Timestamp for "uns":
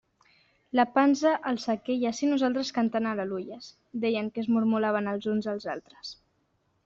5.35-5.51